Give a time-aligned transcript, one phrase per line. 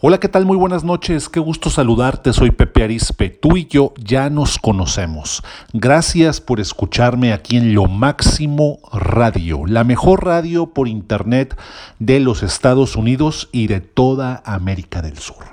[0.00, 0.46] Hola, ¿qué tal?
[0.46, 5.42] Muy buenas noches, qué gusto saludarte, soy Pepe Arispe, tú y yo ya nos conocemos.
[5.72, 11.58] Gracias por escucharme aquí en Lo Máximo Radio, la mejor radio por internet
[11.98, 15.44] de los Estados Unidos y de toda América del Sur.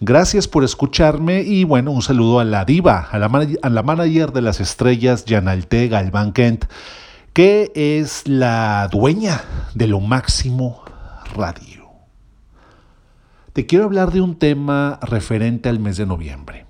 [0.00, 3.28] Gracias por escucharme y bueno, un saludo a la diva, a la,
[3.68, 6.66] la manager de las estrellas, Janalte Galván Kent,
[7.32, 9.42] que es la dueña
[9.74, 10.84] de Lo Máximo
[11.34, 11.77] Radio
[13.58, 16.66] te quiero hablar de un tema referente al mes de noviembre,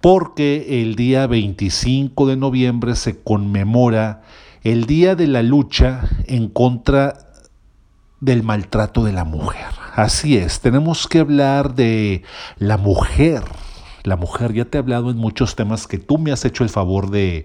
[0.00, 4.22] porque el día 25 de noviembre se conmemora
[4.62, 7.28] el Día de la Lucha en contra
[8.20, 9.66] del maltrato de la mujer.
[9.96, 12.22] Así es, tenemos que hablar de
[12.56, 13.42] la mujer.
[14.02, 16.70] La mujer, ya te he hablado en muchos temas que tú me has hecho el
[16.70, 17.44] favor de,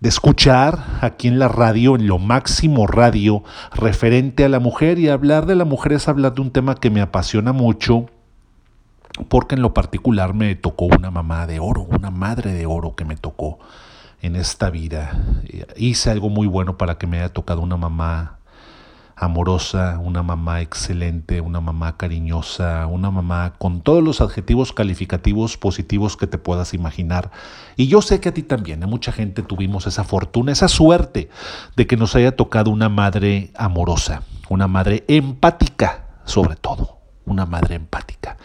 [0.00, 5.08] de escuchar aquí en la radio, en lo máximo radio, referente a la mujer y
[5.08, 8.06] hablar de la mujer es hablar de un tema que me apasiona mucho
[9.28, 13.04] porque en lo particular me tocó una mamá de oro, una madre de oro que
[13.04, 13.58] me tocó
[14.22, 15.20] en esta vida.
[15.76, 18.39] Hice algo muy bueno para que me haya tocado una mamá
[19.20, 26.16] amorosa, una mamá excelente, una mamá cariñosa, una mamá con todos los adjetivos calificativos positivos
[26.16, 27.30] que te puedas imaginar.
[27.76, 31.28] Y yo sé que a ti también, a mucha gente tuvimos esa fortuna, esa suerte
[31.76, 37.74] de que nos haya tocado una madre amorosa, una madre empática, sobre todo, una madre
[37.74, 38.38] empática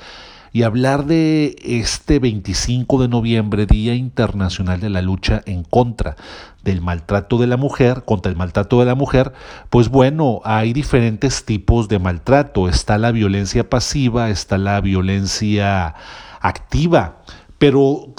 [0.56, 6.16] y hablar de este 25 de noviembre, Día Internacional de la Lucha en contra
[6.64, 9.34] del maltrato de la mujer, contra el maltrato de la mujer,
[9.70, 12.70] pues bueno, hay diferentes tipos de maltrato.
[12.70, 15.94] Está la violencia pasiva, está la violencia
[16.40, 17.18] activa,
[17.58, 18.14] pero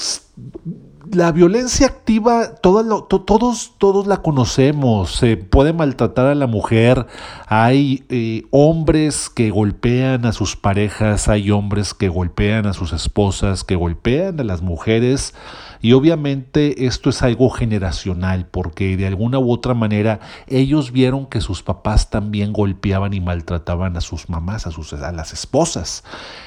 [1.13, 7.07] la violencia activa, todos, todos la conocemos, se puede maltratar a la mujer,
[7.47, 13.65] hay eh, hombres que golpean a sus parejas, hay hombres que golpean a sus esposas,
[13.65, 15.35] que golpean a las mujeres
[15.81, 21.41] y obviamente esto es algo generacional porque de alguna u otra manera ellos vieron que
[21.41, 26.05] sus papás también golpeaban y maltrataban a sus mamás, a, sus, a las esposas.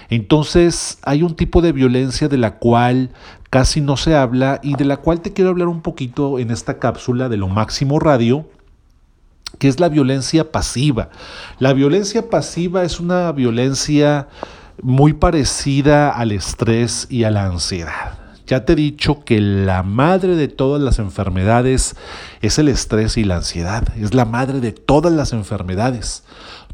[0.09, 3.11] Entonces hay un tipo de violencia de la cual
[3.49, 6.79] casi no se habla y de la cual te quiero hablar un poquito en esta
[6.79, 8.45] cápsula de lo máximo radio
[9.57, 11.09] que es la violencia pasiva.
[11.57, 14.27] La violencia pasiva es una violencia
[14.81, 18.18] muy parecida al estrés y a la ansiedad.
[18.49, 21.95] Ya te he dicho que la madre de todas las enfermedades
[22.41, 23.95] es el estrés y la ansiedad.
[23.95, 26.23] Es la madre de todas las enfermedades.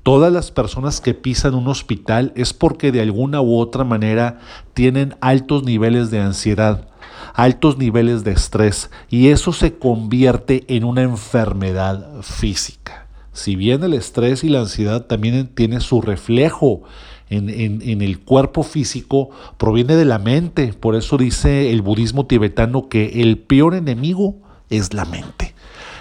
[0.02, 4.40] Todas las personas que pisan un hospital es porque de alguna u otra manera
[4.74, 6.88] tienen altos niveles de ansiedad,
[7.34, 13.05] altos niveles de estrés y eso se convierte en una enfermedad física.
[13.36, 16.84] Si bien el estrés y la ansiedad también tiene su reflejo
[17.30, 20.72] en, el cuerpo físico proviene de la mente.
[20.72, 24.38] Por eso dice el budismo tibetano que el peor enemigo
[24.70, 25.54] es la mente.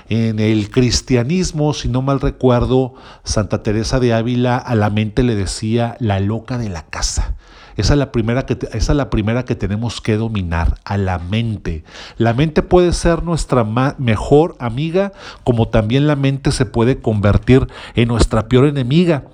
[0.08, 5.34] En el cristianismo, si no mal recuerdo, Santa Teresa de Ávila a la mente le
[5.34, 7.33] decía la loca de la casa.
[7.76, 11.18] Esa es, la primera que, esa es la primera que tenemos que dominar, a la
[11.18, 11.84] mente.
[12.16, 13.64] La mente puede ser nuestra
[13.98, 15.12] mejor amiga,
[15.42, 19.24] como también la mente se puede convertir en nuestra peor enemiga.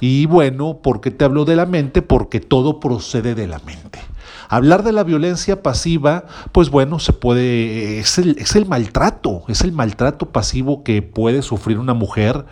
[0.00, 2.00] Y bueno, ¿por qué te hablo de la mente?
[2.00, 4.00] Porque todo procede de la mente.
[4.48, 9.60] Hablar de la violencia pasiva, pues bueno, se puede, es el, es el maltrato, es
[9.60, 12.46] el maltrato pasivo que puede sufrir una mujer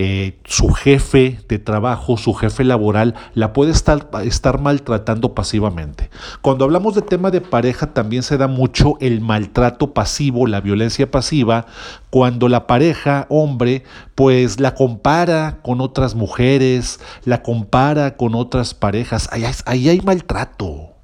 [0.00, 6.08] eh, su jefe de trabajo, su jefe laboral, la puede estar, estar maltratando pasivamente.
[6.40, 11.10] Cuando hablamos de tema de pareja, también se da mucho el maltrato pasivo, la violencia
[11.10, 11.66] pasiva,
[12.10, 13.82] cuando la pareja, hombre,
[14.14, 19.28] pues la compara con otras mujeres, la compara con otras parejas.
[19.66, 20.97] ahí hay maltrato.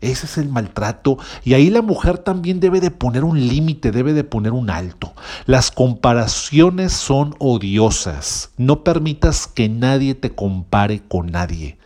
[0.00, 4.12] Ese es el maltrato y ahí la mujer también debe de poner un límite, debe
[4.12, 5.12] de poner un alto.
[5.46, 8.50] Las comparaciones son odiosas.
[8.56, 11.78] No permitas que nadie te compare con nadie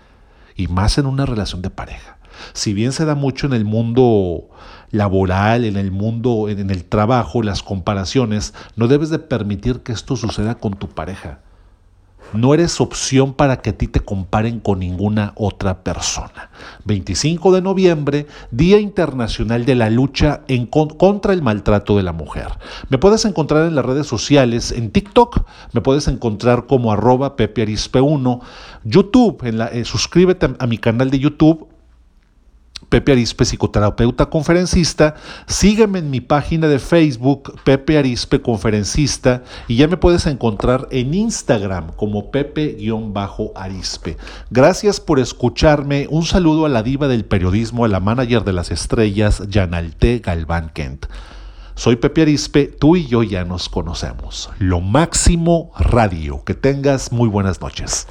[0.56, 2.18] y más en una relación de pareja.
[2.52, 4.48] Si bien se da mucho en el mundo
[4.90, 10.16] laboral, en el mundo, en el trabajo, las comparaciones, no debes de permitir que esto
[10.16, 11.40] suceda con tu pareja.
[12.32, 16.50] No eres opción para que a ti te comparen con ninguna otra persona.
[16.84, 22.48] 25 de noviembre, Día Internacional de la Lucha en contra el Maltrato de la Mujer.
[22.88, 25.42] Me puedes encontrar en las redes sociales, en TikTok,
[25.72, 28.40] me puedes encontrar como arroba pepearispe1,
[28.84, 31.68] YouTube, en la, eh, suscríbete a mi canal de YouTube
[32.92, 35.14] Pepe Arispe, psicoterapeuta conferencista.
[35.46, 41.14] Sígueme en mi página de Facebook, Pepe Arispe Conferencista, y ya me puedes encontrar en
[41.14, 44.18] Instagram como Pepe-Arispe.
[44.50, 46.06] Gracias por escucharme.
[46.10, 50.68] Un saludo a la diva del periodismo, a la manager de las estrellas, Yanalte Galván
[50.74, 51.06] Kent.
[51.74, 54.50] Soy Pepe Arispe, tú y yo ya nos conocemos.
[54.58, 56.44] Lo máximo radio.
[56.44, 58.06] Que tengas muy buenas noches.